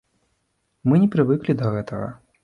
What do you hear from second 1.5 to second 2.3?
да гэтага.